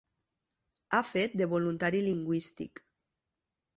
[0.93, 2.83] Ha fet de voluntari lingüístic.